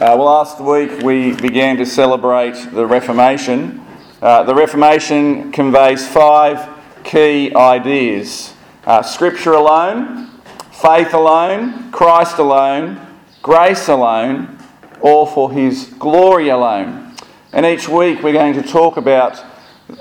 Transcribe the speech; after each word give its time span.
Uh, 0.00 0.16
well, 0.16 0.28
last 0.28 0.58
week 0.58 1.02
we 1.02 1.34
began 1.42 1.76
to 1.76 1.84
celebrate 1.84 2.54
the 2.72 2.86
Reformation. 2.86 3.84
Uh, 4.22 4.42
the 4.44 4.54
Reformation 4.54 5.52
conveys 5.52 6.08
five 6.08 6.66
key 7.04 7.54
ideas 7.54 8.54
uh, 8.86 9.02
Scripture 9.02 9.52
alone, 9.52 10.30
faith 10.72 11.12
alone, 11.12 11.92
Christ 11.92 12.38
alone, 12.38 12.98
grace 13.42 13.88
alone, 13.88 14.58
or 15.02 15.26
for 15.26 15.52
His 15.52 15.92
glory 15.98 16.48
alone. 16.48 17.14
And 17.52 17.66
each 17.66 17.86
week 17.86 18.22
we're 18.22 18.32
going 18.32 18.54
to 18.54 18.62
talk 18.62 18.96
about 18.96 19.44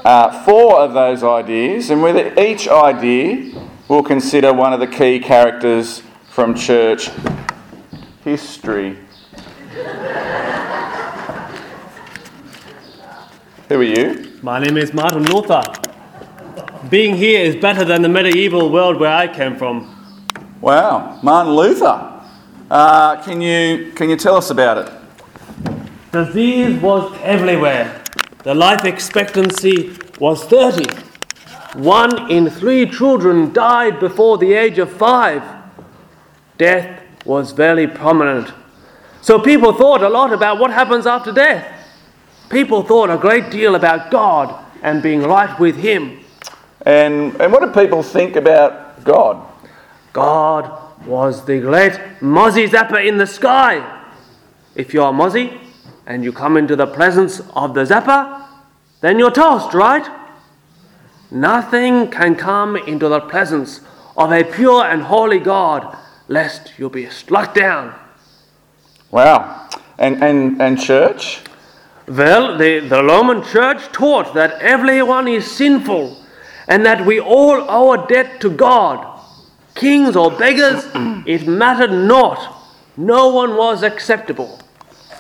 uh, 0.05 0.45
four 0.45 0.79
of 0.79 0.93
those 0.93 1.23
ideas, 1.23 1.89
and 1.89 2.01
with 2.01 2.39
each 2.39 2.69
idea 2.69 3.69
we'll 3.89 4.03
consider 4.03 4.53
one 4.53 4.71
of 4.71 4.79
the 4.79 4.87
key 4.87 5.19
characters 5.19 6.03
from 6.29 6.55
church 6.55 7.09
history. 8.23 8.97
Who 13.69 13.81
are 13.81 13.83
you? 13.83 14.31
My 14.41 14.57
name 14.57 14.77
is 14.77 14.95
Martin 14.95 15.31
Luther. 15.31 15.61
Being 16.89 17.15
here 17.15 17.41
is 17.41 17.55
better 17.55 17.85
than 17.85 18.01
the 18.01 18.09
medieval 18.09 18.71
world 18.71 18.99
where 18.99 19.13
I 19.13 19.27
came 19.27 19.57
from. 19.57 19.95
Wow, 20.59 21.19
Martin 21.21 21.53
Luther. 21.53 22.23
Uh, 22.71 23.21
can 23.21 23.41
you 23.41 23.91
can 23.91 24.09
you 24.09 24.15
tell 24.15 24.37
us 24.37 24.49
about 24.49 24.79
it? 24.79 24.91
Disease 26.11 26.81
was 26.81 27.15
everywhere. 27.21 28.03
The 28.41 28.55
life 28.55 28.85
expectancy 28.85 29.95
was 30.19 30.43
30. 30.45 30.91
One 31.75 32.31
in 32.31 32.49
three 32.49 32.89
children 32.89 33.53
died 33.53 33.99
before 33.99 34.39
the 34.39 34.51
age 34.51 34.79
of 34.79 34.91
five. 34.91 35.43
Death 36.57 37.03
was 37.23 37.51
very 37.51 37.85
prominent. 37.85 38.51
So 39.21 39.37
people 39.37 39.73
thought 39.73 40.01
a 40.01 40.09
lot 40.09 40.33
about 40.33 40.57
what 40.57 40.71
happens 40.71 41.05
after 41.05 41.31
death. 41.31 41.78
People 42.49 42.83
thought 42.83 43.09
a 43.09 43.17
great 43.17 43.51
deal 43.51 43.75
about 43.75 44.09
God 44.09 44.65
and 44.81 45.03
being 45.03 45.21
right 45.21 45.59
with 45.59 45.75
Him. 45.75 46.19
And 46.85 47.39
and 47.39 47.51
what 47.51 47.61
do 47.61 47.81
people 47.81 48.03
think 48.03 48.35
about 48.35 49.03
God? 49.03 49.45
God 50.13 51.05
was 51.05 51.45
the 51.45 51.59
great 51.59 51.93
Mozzie 52.19 52.67
Zapper 52.67 53.05
in 53.05 53.17
the 53.17 53.27
sky. 53.27 54.03
If 54.75 54.93
you're 54.93 55.09
a 55.09 55.13
Mozzie 55.13 55.59
and 56.05 56.23
you 56.23 56.31
come 56.31 56.57
into 56.57 56.75
the 56.75 56.87
presence 56.87 57.41
of 57.55 57.73
the 57.73 57.83
Zapper, 57.85 58.45
then 59.01 59.19
you're 59.19 59.31
toast, 59.31 59.73
right? 59.73 60.07
Nothing 61.31 62.09
can 62.09 62.35
come 62.35 62.75
into 62.75 63.07
the 63.07 63.19
presence 63.19 63.81
of 64.17 64.31
a 64.31 64.43
pure 64.43 64.83
and 64.83 65.03
holy 65.03 65.39
God 65.39 65.95
lest 66.27 66.79
you 66.79 66.89
be 66.89 67.09
struck 67.09 67.53
down. 67.53 67.93
Wow. 69.11 69.69
And 69.97 70.23
and 70.23 70.61
and 70.61 70.79
church? 70.79 71.41
Well, 72.09 72.57
the, 72.57 72.79
the 72.79 73.03
Roman 73.03 73.43
Church 73.43 73.83
taught 73.91 74.33
that 74.33 74.53
everyone 74.61 75.27
is 75.27 75.49
sinful 75.49 76.17
and 76.67 76.83
that 76.85 77.05
we 77.05 77.19
all 77.19 77.65
owe 77.69 77.93
a 77.93 78.07
debt 78.07 78.41
to 78.41 78.49
God. 78.49 79.05
Kings 79.75 80.15
or 80.15 80.31
beggars, 80.31 80.85
it 81.27 81.47
mattered 81.47 81.91
not. 81.91 82.55
No 82.97 83.29
one 83.29 83.55
was 83.55 83.83
acceptable. 83.83 84.59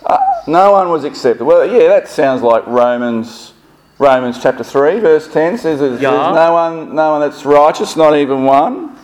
Uh, 0.03 0.17
no 0.47 0.71
one 0.71 0.89
was 0.89 1.03
acceptable. 1.03 1.47
Well, 1.47 1.65
yeah, 1.65 1.87
that 1.89 2.07
sounds 2.07 2.41
like 2.41 2.65
Romans 2.65 3.53
Romans 3.99 4.41
chapter 4.41 4.63
3 4.63 4.99
verse 5.01 5.27
10 5.27 5.57
says 5.57 5.79
there's, 5.81 6.01
Yeah. 6.01 6.11
there's 6.11 6.35
no 6.35 6.53
one 6.53 6.95
no 6.95 7.11
one 7.11 7.21
that's 7.21 7.45
righteous, 7.45 7.95
not 7.95 8.15
even 8.15 8.45
one. 8.45 8.97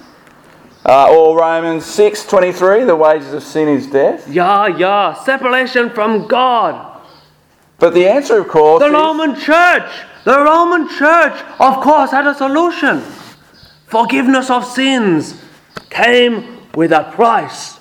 Uh, 0.86 1.09
or 1.11 1.38
Romans 1.38 1.83
6:23 1.86 2.86
the 2.86 2.95
wages 2.95 3.33
of 3.33 3.44
sin 3.44 3.67
is 3.67 3.88
death. 3.88 4.27
Yeah, 4.27 4.67
yeah, 4.67 5.14
separation 5.14 5.89
from 5.89 6.27
God. 6.27 6.95
But 7.78 7.94
the 7.94 8.08
answer 8.08 8.40
of 8.40 8.48
course 8.48 8.81
The 8.81 8.92
Roman 8.92 9.36
Church, 9.36 9.90
the 10.23 10.40
Roman 10.40 10.90
Church, 10.90 11.34
of 11.59 11.82
course, 11.84 12.12
had 12.12 12.26
a 12.26 12.34
solution. 12.34 13.02
Forgiveness 13.88 14.49
of 14.49 14.66
sins 14.66 15.39
came 15.89 16.58
with 16.73 16.92
a 16.92 17.11
price. 17.14 17.80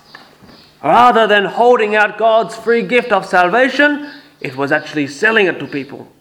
Rather 0.82 1.26
than 1.26 1.46
holding 1.46 1.96
out 1.96 2.18
God's 2.18 2.54
free 2.54 2.82
gift 2.82 3.10
of 3.10 3.24
salvation, 3.24 4.10
it 4.40 4.54
was 4.56 4.70
actually 4.70 5.06
selling 5.06 5.46
it 5.46 5.58
to 5.58 5.66
people. 5.66 6.12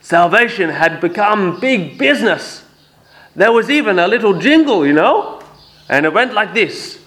Salvation 0.00 0.70
had 0.70 1.00
become 1.00 1.60
big 1.60 1.98
business. 1.98 2.64
There 3.36 3.52
was 3.52 3.68
even 3.68 3.98
a 3.98 4.08
little 4.08 4.38
jingle, 4.38 4.86
you 4.86 4.94
know, 4.94 5.42
and 5.88 6.06
it 6.06 6.12
went 6.12 6.32
like 6.32 6.54
this 6.54 6.98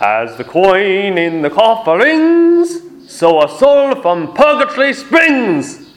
As 0.00 0.36
the 0.36 0.44
coin 0.44 1.18
in 1.18 1.42
the 1.42 1.50
coffer 1.50 1.98
rings, 1.98 2.78
so 3.06 3.42
a 3.42 3.48
soul 3.48 3.94
from 4.02 4.32
purgatory 4.34 4.92
springs. 4.92 5.90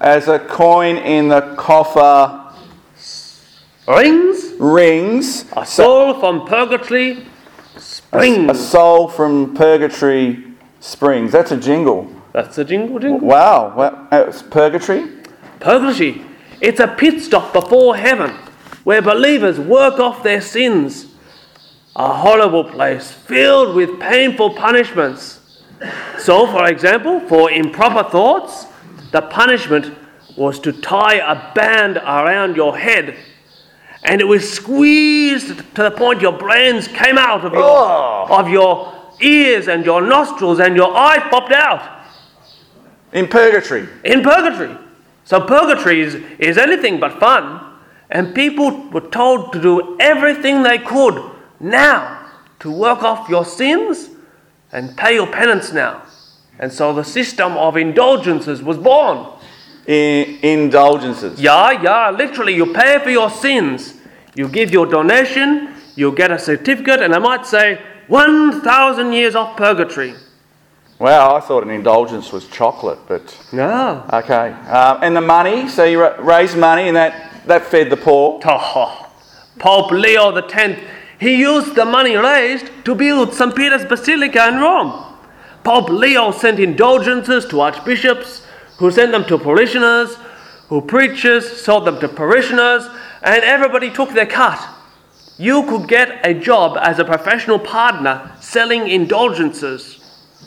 as 0.00 0.28
a 0.28 0.38
coin 0.38 0.96
in 0.96 1.28
the 1.28 1.40
coffer 1.56 2.38
Rings? 3.88 4.52
rings, 4.60 5.44
A 5.56 5.66
soul 5.66 6.14
from 6.20 6.46
purgatory 6.46 7.26
springs. 7.76 8.50
a 8.50 8.54
soul 8.54 9.08
from 9.08 9.54
purgatory 9.54 10.44
springs. 10.78 11.32
That's 11.32 11.50
a 11.50 11.56
jingle. 11.56 12.08
That's 12.32 12.58
a 12.58 12.64
jingle 12.64 12.98
jingle. 13.00 13.26
Wow. 13.26 13.74
Well, 13.76 14.08
uh, 14.12 14.26
it's 14.28 14.40
purgatory? 14.42 15.08
Purgatory. 15.58 16.22
It's 16.60 16.78
a 16.78 16.86
pit 16.86 17.20
stop 17.22 17.52
before 17.52 17.96
heaven 17.96 18.30
where 18.84 19.02
believers 19.02 19.58
work 19.58 19.98
off 19.98 20.22
their 20.22 20.40
sins. 20.40 21.06
A 21.96 22.12
horrible 22.12 22.64
place 22.64 23.10
filled 23.10 23.74
with 23.74 23.98
painful 24.00 24.54
punishments. 24.54 25.40
So, 26.18 26.46
for 26.46 26.68
example, 26.68 27.20
for 27.20 27.50
improper 27.50 28.08
thoughts, 28.08 28.66
the 29.10 29.22
punishment 29.22 29.96
was 30.36 30.58
to 30.60 30.72
tie 30.72 31.16
a 31.16 31.52
band 31.54 31.96
around 31.98 32.56
your 32.56 32.76
head 32.78 33.16
and 34.04 34.20
it 34.20 34.24
was 34.24 34.50
squeezed 34.50 35.48
to 35.48 35.82
the 35.82 35.90
point 35.90 36.20
your 36.20 36.32
brains 36.32 36.88
came 36.88 37.18
out 37.18 37.44
of 37.44 37.52
your, 37.52 37.62
Oh. 37.62 38.26
of 38.30 38.48
your 38.48 38.92
ears 39.20 39.68
and 39.68 39.84
your 39.84 40.00
nostrils 40.00 40.58
and 40.58 40.74
your 40.74 40.94
eyes 40.96 41.22
popped 41.30 41.52
out. 41.52 42.00
In 43.12 43.28
purgatory. 43.28 43.88
in 44.04 44.22
purgatory. 44.22 44.76
So 45.24 45.40
purgatory 45.40 46.00
is, 46.00 46.14
is 46.38 46.58
anything 46.58 46.98
but 46.98 47.20
fun, 47.20 47.60
and 48.10 48.34
people 48.34 48.88
were 48.90 49.08
told 49.08 49.52
to 49.52 49.60
do 49.62 49.96
everything 50.00 50.62
they 50.62 50.78
could 50.78 51.22
now 51.60 52.28
to 52.60 52.70
work 52.72 53.02
off 53.02 53.28
your 53.28 53.44
sins 53.44 54.08
and 54.72 54.96
pay 54.96 55.14
your 55.14 55.26
penance 55.26 55.72
now. 55.72 56.02
And 56.58 56.72
so 56.72 56.92
the 56.92 57.04
system 57.04 57.52
of 57.52 57.76
indulgences 57.76 58.62
was 58.62 58.78
born. 58.78 59.26
I- 59.88 60.38
indulgences. 60.42 61.40
Yeah, 61.40 61.72
yeah, 61.82 62.10
literally, 62.10 62.54
you 62.54 62.72
pay 62.72 62.98
for 63.00 63.10
your 63.10 63.30
sins. 63.30 63.94
You 64.34 64.48
give 64.48 64.70
your 64.70 64.86
donation, 64.86 65.74
you 65.96 66.12
get 66.12 66.30
a 66.30 66.38
certificate, 66.38 67.02
and 67.02 67.14
I 67.14 67.18
might 67.18 67.44
say 67.46 67.80
1,000 68.06 69.12
years 69.12 69.34
off 69.34 69.56
purgatory. 69.56 70.14
Wow, 70.98 71.34
I 71.34 71.40
thought 71.40 71.64
an 71.64 71.70
indulgence 71.70 72.30
was 72.32 72.46
chocolate, 72.46 72.98
but 73.08 73.36
No. 73.52 74.04
okay. 74.12 74.52
Um, 74.52 74.98
and 75.02 75.16
the 75.16 75.20
money, 75.20 75.68
so 75.68 75.82
you 75.84 76.00
ra- 76.00 76.14
raise 76.20 76.54
money 76.54 76.86
and 76.86 76.96
that, 76.96 77.44
that 77.46 77.66
fed 77.66 77.90
the 77.90 77.96
poor. 77.96 78.40
Oh, 78.44 79.08
Pope 79.58 79.90
Leo 79.90 80.34
X, 80.36 80.80
he 81.22 81.36
used 81.36 81.76
the 81.76 81.84
money 81.84 82.16
raised 82.16 82.66
to 82.84 82.96
build 82.96 83.32
St. 83.32 83.54
Peter's 83.54 83.84
Basilica 83.84 84.48
in 84.48 84.56
Rome. 84.56 85.04
Pope 85.62 85.88
Leo 85.88 86.32
sent 86.32 86.58
indulgences 86.58 87.46
to 87.46 87.60
archbishops, 87.60 88.44
who 88.78 88.90
sent 88.90 89.12
them 89.12 89.24
to 89.26 89.38
parishioners, 89.38 90.16
who 90.68 90.80
preachers 90.80 91.62
sold 91.62 91.84
them 91.84 92.00
to 92.00 92.08
parishioners, 92.08 92.88
and 93.22 93.44
everybody 93.44 93.88
took 93.88 94.10
their 94.10 94.26
cut. 94.26 94.58
You 95.38 95.62
could 95.62 95.86
get 95.86 96.26
a 96.26 96.34
job 96.34 96.76
as 96.80 96.98
a 96.98 97.04
professional 97.04 97.60
pardoner 97.60 98.42
selling 98.42 98.88
indulgences. 98.88 100.00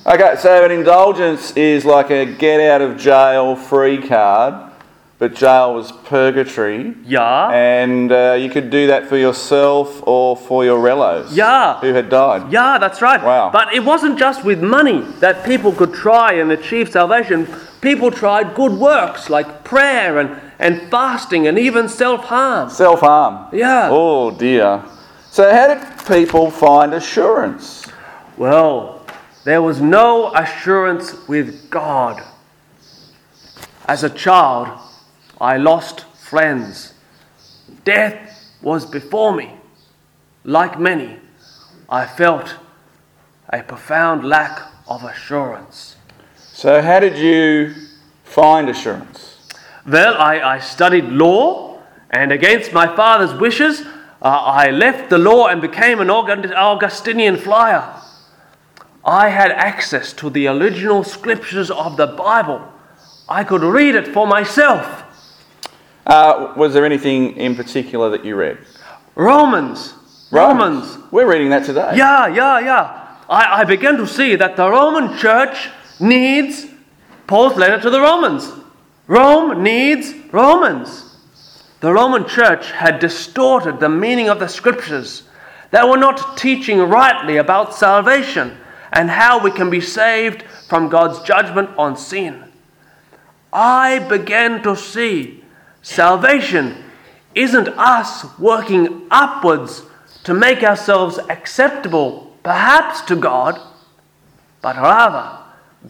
Okay, 0.05 0.35
so 0.37 0.65
an 0.65 0.71
indulgence 0.71 1.55
is 1.55 1.85
like 1.85 2.09
a 2.11 2.25
get 2.25 2.59
out 2.59 2.81
of 2.81 2.97
jail 2.97 3.55
free 3.55 4.05
card, 4.05 4.73
but 5.17 5.33
jail 5.33 5.73
was 5.73 5.91
purgatory. 5.91 6.93
Yeah. 7.05 7.49
And 7.49 8.11
uh, 8.11 8.33
you 8.39 8.49
could 8.49 8.69
do 8.69 8.87
that 8.87 9.07
for 9.07 9.17
yourself 9.17 10.03
or 10.05 10.35
for 10.35 10.65
your 10.65 10.77
relos 10.79 11.29
Yeah. 11.31 11.79
who 11.79 11.93
had 11.93 12.09
died. 12.09 12.51
Yeah, 12.51 12.77
that's 12.77 13.01
right. 13.01 13.23
Wow. 13.23 13.49
But 13.51 13.73
it 13.73 13.83
wasn't 13.85 14.19
just 14.19 14.43
with 14.43 14.61
money 14.61 15.01
that 15.19 15.45
people 15.45 15.71
could 15.71 15.93
try 15.93 16.33
and 16.33 16.51
achieve 16.51 16.91
salvation. 16.91 17.47
People 17.81 18.11
tried 18.11 18.55
good 18.55 18.73
works 18.73 19.29
like 19.29 19.63
prayer 19.63 20.19
and, 20.19 20.41
and 20.59 20.81
fasting 20.91 21.47
and 21.47 21.57
even 21.57 21.87
self 21.87 22.25
harm. 22.25 22.69
Self 22.69 22.99
harm. 22.99 23.47
Yeah. 23.53 23.89
Oh 23.91 24.31
dear. 24.31 24.83
So, 25.31 25.51
how 25.51 25.67
did 25.73 26.05
people 26.07 26.49
find 26.49 26.93
assurance? 26.93 27.85
Well, 28.37 29.05
there 29.43 29.61
was 29.61 29.81
no 29.81 30.33
assurance 30.33 31.27
with 31.27 31.69
God. 31.69 32.23
As 33.85 34.03
a 34.03 34.09
child, 34.09 34.79
I 35.39 35.57
lost 35.57 36.05
friends. 36.15 36.93
Death 37.83 38.53
was 38.61 38.85
before 38.85 39.35
me. 39.35 39.51
Like 40.43 40.79
many, 40.79 41.17
I 41.89 42.05
felt 42.05 42.55
a 43.51 43.63
profound 43.63 44.23
lack 44.23 44.61
of 44.87 45.03
assurance. 45.03 45.95
So, 46.37 46.81
how 46.81 46.99
did 46.99 47.17
you 47.17 47.73
find 48.23 48.69
assurance? 48.69 49.49
Well, 49.87 50.15
I, 50.15 50.39
I 50.39 50.59
studied 50.59 51.05
law, 51.05 51.79
and 52.09 52.31
against 52.31 52.73
my 52.73 52.95
father's 52.95 53.33
wishes, 53.33 53.81
uh, 53.81 54.29
I 54.29 54.71
left 54.71 55.09
the 55.09 55.17
law 55.17 55.47
and 55.47 55.61
became 55.61 55.99
an 55.99 56.09
Augustinian 56.09 57.37
friar. 57.37 58.01
I 59.03 59.29
had 59.29 59.51
access 59.51 60.13
to 60.13 60.31
the 60.31 60.47
original 60.47 61.03
scriptures 61.03 61.69
of 61.69 61.97
the 61.97 62.07
Bible. 62.07 62.61
I 63.29 63.43
could 63.43 63.61
read 63.61 63.93
it 63.93 64.07
for 64.07 64.25
myself. 64.25 65.04
Uh, 66.05 66.53
was 66.55 66.73
there 66.73 66.85
anything 66.85 67.35
in 67.37 67.55
particular 67.55 68.09
that 68.11 68.23
you 68.23 68.35
read? 68.35 68.59
Romans. 69.15 69.93
Romans. 70.31 70.97
We're 71.11 71.29
reading 71.29 71.49
that 71.49 71.65
today. 71.65 71.93
Yeah, 71.95 72.27
yeah, 72.27 72.59
yeah. 72.59 73.17
I, 73.29 73.61
I 73.61 73.63
began 73.63 73.97
to 73.97 74.07
see 74.07 74.35
that 74.35 74.55
the 74.55 74.69
Roman 74.69 75.17
church 75.17 75.69
needs 75.99 76.67
Paul's 77.25 77.57
letter 77.57 77.81
to 77.81 77.89
the 77.89 78.01
Romans. 78.01 78.51
Rome 79.07 79.63
needs 79.63 80.13
Romans. 80.31 81.17
The 81.79 81.93
Roman 81.93 82.27
church 82.27 82.71
had 82.71 82.99
distorted 82.99 83.79
the 83.79 83.89
meaning 83.89 84.29
of 84.29 84.39
the 84.39 84.47
scriptures. 84.47 85.23
They 85.71 85.83
were 85.83 85.97
not 85.97 86.37
teaching 86.37 86.79
rightly 86.79 87.37
about 87.37 87.75
salvation 87.75 88.57
and 88.93 89.09
how 89.09 89.43
we 89.43 89.51
can 89.51 89.69
be 89.69 89.81
saved 89.81 90.43
from 90.67 90.89
God's 90.89 91.19
judgment 91.21 91.69
on 91.77 91.97
sin. 91.97 92.43
I 93.51 93.99
began 93.99 94.61
to 94.63 94.75
see 94.75 95.43
salvation 95.85 96.75
isn't 97.35 97.67
us 97.69 98.25
working 98.39 99.05
upwards 99.11 99.83
to 100.23 100.33
make 100.33 100.63
ourselves 100.63 101.19
acceptable, 101.29 102.35
perhaps 102.41 103.01
to 103.01 103.15
God, 103.15 103.61
but 104.63 104.75
rather 104.77 105.37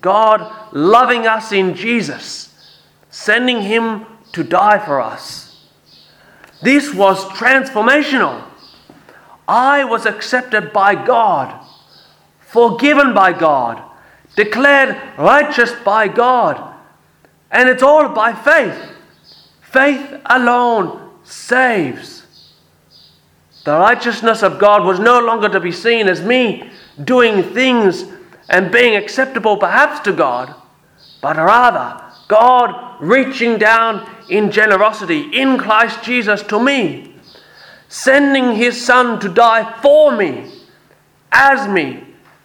God 0.01 0.73
loving 0.73 1.25
us 1.25 1.53
in 1.53 1.75
Jesus, 1.75 2.81
sending 3.09 3.61
Him 3.61 4.05
to 4.33 4.43
die 4.43 4.79
for 4.79 4.99
us. 4.99 5.65
This 6.61 6.93
was 6.93 7.23
transformational. 7.25 8.43
I 9.47 9.85
was 9.85 10.05
accepted 10.05 10.73
by 10.73 10.95
God, 10.95 11.65
forgiven 12.39 13.13
by 13.13 13.31
God, 13.31 13.81
declared 14.35 15.01
righteous 15.17 15.71
by 15.85 16.09
God. 16.09 16.73
And 17.49 17.69
it's 17.69 17.83
all 17.83 18.09
by 18.09 18.33
faith. 18.33 18.91
Faith 19.75 20.21
alone 20.27 21.11
saves. 21.25 22.25
The 23.65 23.77
righteousness 23.77 24.41
of 24.41 24.57
God 24.57 24.85
was 24.85 25.01
no 25.01 25.19
longer 25.19 25.49
to 25.49 25.59
be 25.59 25.73
seen 25.73 26.07
as 26.07 26.21
me 26.21 26.69
doing 27.03 27.43
things 27.43 28.05
and 28.47 28.71
being 28.71 28.95
acceptable 28.95 29.57
perhaps 29.57 29.99
to 30.05 30.13
God, 30.13 30.55
but 31.21 31.35
rather 31.35 32.01
God 32.29 33.01
reaching 33.01 33.57
down 33.57 34.09
in 34.29 34.49
generosity 34.49 35.23
in 35.37 35.57
Christ 35.57 36.01
Jesus 36.03 36.41
to 36.43 36.57
me, 36.57 37.13
sending 37.89 38.55
his 38.55 38.81
Son 38.81 39.19
to 39.19 39.27
die 39.27 39.77
for 39.81 40.15
me, 40.15 40.53
as 41.33 41.67
me, 41.67 42.01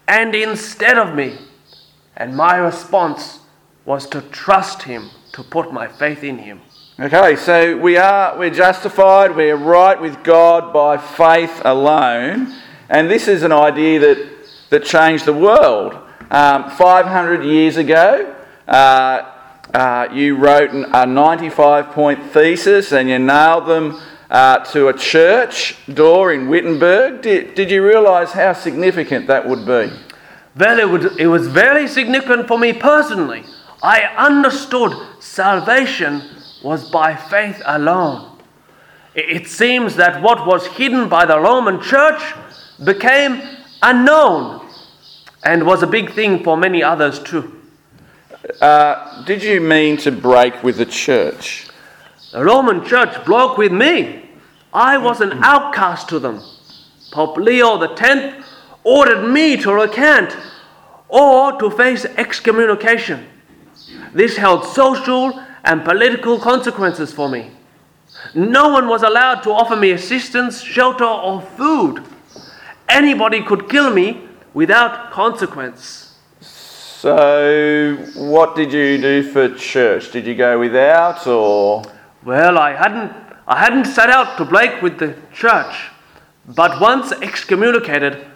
and 0.09 0.35
instead 0.35 0.99
of 0.99 1.15
me. 1.15 1.38
And 2.17 2.37
my 2.37 2.56
response 2.56 3.38
was 3.85 4.09
to 4.09 4.21
trust 4.21 4.82
him, 4.82 5.11
to 5.35 5.44
put 5.44 5.73
my 5.73 5.87
faith 5.87 6.25
in 6.25 6.38
him. 6.38 6.62
Okay, 7.00 7.35
so 7.37 7.79
we 7.79 7.97
are 7.97 8.37
we're 8.37 8.50
justified, 8.50 9.35
we're 9.35 9.56
right 9.56 9.99
with 9.99 10.23
God 10.23 10.70
by 10.70 10.99
faith 10.99 11.62
alone, 11.64 12.55
and 12.91 13.11
this 13.11 13.26
is 13.26 13.43
an 13.43 13.52
idea 13.52 13.99
that 14.00 14.29
that 14.69 14.85
changed 14.85 15.25
the 15.25 15.32
world. 15.32 15.94
Um, 16.31 16.69
500 16.69 17.43
years 17.43 17.79
ago, 17.79 18.37
uh, 18.69 19.32
uh, 19.73 20.08
you 20.12 20.37
wrote 20.37 20.73
a 20.75 21.06
95 21.06 21.93
point 21.93 22.23
thesis 22.32 22.93
and 22.93 23.08
you 23.08 23.19
nailed 23.19 23.67
them 23.67 23.99
uh, 24.29 24.58
to 24.67 24.88
a 24.88 24.93
church 24.93 25.79
door 25.94 26.35
in 26.35 26.50
Wittenberg. 26.50 27.23
Did, 27.23 27.55
did 27.55 27.70
you 27.70 27.82
realise 27.82 28.32
how 28.32 28.53
significant 28.53 29.26
that 29.29 29.49
would 29.49 29.64
be? 29.64 29.91
Well, 30.55 30.79
it, 30.79 30.91
would, 30.91 31.19
it 31.19 31.29
was 31.29 31.49
very 31.49 31.88
significant 31.88 32.46
for 32.46 32.58
me 32.58 32.75
personally. 32.75 33.44
I 33.82 34.03
understood 34.19 34.93
salvation 35.19 36.39
was 36.62 36.90
by 36.90 37.16
faith 37.16 37.60
alone. 37.64 38.38
It, 39.14 39.48
seems 39.48 39.96
that 39.96 40.22
what 40.22 40.46
was 40.46 40.66
hidden 40.66 41.08
by 41.08 41.26
the 41.26 41.38
Roman 41.38 41.80
church 41.82 42.22
became 42.84 43.42
unknown 43.82 44.68
and 45.42 45.66
was 45.66 45.82
a 45.82 45.86
big 45.86 46.12
thing 46.12 46.44
for 46.44 46.56
many 46.56 46.82
others 46.82 47.18
too. 47.18 47.60
Uh, 48.60 49.24
did 49.24 49.42
you 49.42 49.60
mean 49.60 49.96
to 49.98 50.12
break 50.12 50.62
with 50.62 50.76
the 50.76 50.86
church? 50.86 51.68
The 52.32 52.44
Roman 52.44 52.84
church 52.86 53.24
broke 53.24 53.58
with 53.58 53.72
me. 53.72 54.30
I 54.72 54.96
was 54.96 55.20
an 55.20 55.42
outcast 55.42 56.08
to 56.10 56.20
them. 56.20 56.40
Pope 57.10 57.36
Leo 57.36 57.80
X 57.82 58.46
ordered 58.84 59.28
me 59.28 59.56
to 59.56 59.72
recant 59.72 60.36
or 61.08 61.58
to 61.58 61.70
face 61.70 62.04
excommunication. 62.04 63.26
This 64.14 64.36
held 64.36 64.64
social 64.64 65.44
and 65.64 65.84
political 65.84 66.38
consequences 66.38 67.12
for 67.12 67.28
me. 67.28 67.50
No 68.34 68.68
one 68.68 68.88
was 68.88 69.02
allowed 69.02 69.42
to 69.42 69.50
offer 69.50 69.76
me 69.76 69.92
assistance, 69.92 70.60
shelter, 70.60 71.04
or 71.04 71.40
food. 71.40 72.04
Anybody 72.88 73.42
could 73.42 73.68
kill 73.68 73.90
me 73.92 74.28
without 74.52 75.10
consequence. 75.10 76.18
So, 76.40 77.96
what 78.14 78.56
did 78.56 78.72
you 78.72 78.98
do 78.98 79.22
for 79.22 79.54
church? 79.54 80.10
Did 80.12 80.26
you 80.26 80.34
go 80.34 80.58
without 80.58 81.26
or? 81.26 81.82
Well, 82.24 82.58
I 82.58 82.74
hadn't, 82.74 83.12
I 83.48 83.58
hadn't 83.58 83.86
set 83.86 84.10
out 84.10 84.36
to 84.36 84.44
break 84.44 84.82
with 84.82 84.98
the 84.98 85.16
church, 85.32 85.88
but 86.46 86.78
once 86.80 87.12
excommunicated, 87.12 88.26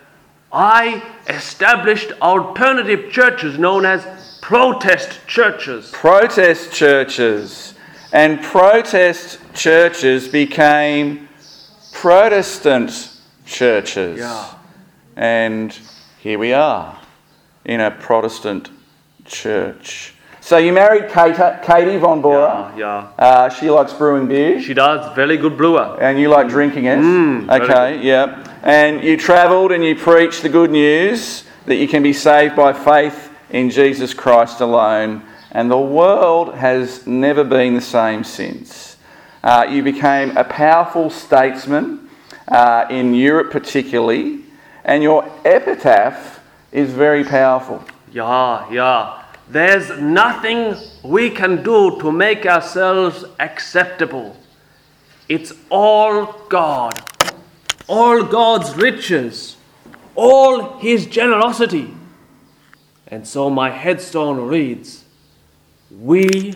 I 0.50 1.02
established 1.28 2.12
alternative 2.22 3.10
churches 3.10 3.58
known 3.58 3.84
as 3.84 4.06
protest 4.44 5.26
churches. 5.26 5.90
protest 5.90 6.70
churches, 6.70 7.72
and 8.12 8.42
protest 8.42 9.38
churches 9.54 10.28
became 10.28 11.26
Protestant 11.92 13.10
churches. 13.46 14.18
Yeah. 14.18 14.54
And 15.16 15.72
here 16.18 16.38
we 16.38 16.52
are 16.52 16.98
in 17.64 17.80
a 17.80 17.90
Protestant 17.90 18.68
church. 19.24 20.12
So 20.42 20.58
you 20.58 20.74
married 20.74 21.10
Kate, 21.10 21.62
Katie 21.62 21.96
von 21.96 22.20
Bora. 22.20 22.70
Yeah, 22.76 23.08
Uh, 23.18 23.48
she 23.48 23.70
likes 23.70 23.94
brewing 23.94 24.26
beer. 24.28 24.60
she 24.60 24.74
does. 24.74 25.10
Very 25.14 25.38
good 25.38 25.56
brewer. 25.56 25.96
And 25.98 26.20
you 26.20 26.28
like 26.28 26.48
drinking 26.48 26.84
it? 26.84 26.98
Mm, 26.98 27.48
okay, 27.48 27.98
yeah. 28.02 28.44
And 28.62 29.02
you 29.02 29.16
travelled 29.16 29.72
and 29.72 29.82
you 29.82 29.96
preached 29.96 30.42
the 30.42 30.50
good 30.50 30.70
news 30.70 31.44
that 31.64 31.76
you 31.76 31.88
can 31.88 32.02
be 32.02 32.12
saved 32.12 32.54
by 32.54 32.74
faith 32.74 33.30
in 33.54 33.70
Jesus 33.70 34.12
Christ 34.12 34.60
alone. 34.60 35.22
And 35.52 35.70
the 35.70 35.78
world 35.78 36.56
has 36.56 37.06
never 37.06 37.44
been 37.44 37.74
the 37.74 37.80
same 37.80 38.24
since. 38.24 38.96
Uh, 39.44 39.66
you 39.70 39.82
became 39.82 40.36
a 40.36 40.42
powerful 40.42 41.08
statesman 41.08 42.10
uh, 42.48 42.86
in 42.90 43.14
Europe, 43.14 43.52
particularly, 43.52 44.40
and 44.84 45.04
your 45.04 45.30
epitaph 45.44 46.40
is 46.72 46.90
very 46.90 47.22
powerful. 47.22 47.84
Yeah, 48.12 48.68
yeah. 48.72 49.22
There's 49.48 50.00
nothing 50.00 50.74
we 51.04 51.30
can 51.30 51.62
do 51.62 52.00
to 52.00 52.10
make 52.10 52.46
ourselves 52.46 53.24
acceptable. 53.38 54.36
It's 55.28 55.52
all 55.70 56.32
God, 56.48 57.00
all 57.86 58.24
God's 58.24 58.74
riches, 58.74 59.56
all 60.16 60.78
His 60.78 61.06
generosity. 61.06 61.94
And 63.14 63.24
so 63.24 63.48
my 63.48 63.70
headstone 63.70 64.40
reads 64.48 65.04
We 65.88 66.52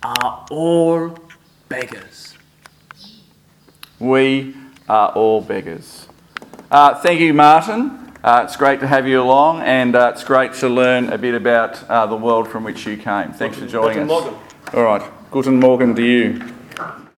are 0.00 0.46
all 0.48 1.18
beggars. 1.68 2.36
We 3.98 4.54
are 4.88 5.10
all 5.10 5.40
beggars. 5.40 6.06
Uh, 6.70 6.94
thank 7.00 7.18
you, 7.18 7.34
Martin. 7.34 8.12
Uh, 8.22 8.42
it's 8.44 8.54
great 8.54 8.78
to 8.78 8.86
have 8.86 9.08
you 9.08 9.20
along, 9.20 9.62
and 9.62 9.96
uh, 9.96 10.12
it's 10.14 10.22
great 10.22 10.52
to 10.54 10.68
learn 10.68 11.12
a 11.12 11.18
bit 11.18 11.34
about 11.34 11.82
uh, 11.90 12.06
the 12.06 12.16
world 12.16 12.46
from 12.46 12.62
which 12.62 12.86
you 12.86 12.96
came. 12.96 13.32
Thanks 13.32 13.58
for 13.58 13.66
joining 13.66 14.06
Guten 14.06 14.10
us. 14.10 14.22
Morgen. 14.22 14.38
All 14.74 14.84
right. 14.84 15.02
Guten 15.32 15.58
Morgen 15.58 15.96
to 15.96 16.02
you. 16.04 16.57